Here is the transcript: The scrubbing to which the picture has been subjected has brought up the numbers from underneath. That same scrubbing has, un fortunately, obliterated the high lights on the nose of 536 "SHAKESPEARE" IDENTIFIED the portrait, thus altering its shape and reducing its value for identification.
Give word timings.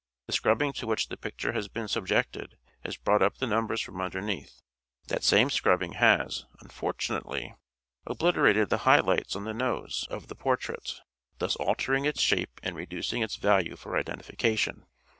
The 0.25 0.33
scrubbing 0.33 0.73
to 0.73 0.87
which 0.87 1.09
the 1.09 1.15
picture 1.15 1.51
has 1.51 1.67
been 1.67 1.87
subjected 1.87 2.55
has 2.83 2.97
brought 2.97 3.21
up 3.21 3.37
the 3.37 3.45
numbers 3.45 3.81
from 3.81 4.01
underneath. 4.01 4.63
That 5.09 5.23
same 5.23 5.51
scrubbing 5.51 5.91
has, 5.93 6.47
un 6.59 6.69
fortunately, 6.69 7.53
obliterated 8.07 8.69
the 8.71 8.79
high 8.79 9.01
lights 9.01 9.35
on 9.35 9.43
the 9.43 9.53
nose 9.53 10.07
of 10.09 10.23
536 10.23 10.25
"SHAKESPEARE" 10.25 10.25
IDENTIFIED 10.25 10.29
the 10.29 10.43
portrait, 10.43 11.01
thus 11.37 11.55
altering 11.57 12.05
its 12.05 12.19
shape 12.21 12.59
and 12.63 12.75
reducing 12.75 13.21
its 13.21 13.35
value 13.35 13.75
for 13.75 13.95
identification. 13.95 14.87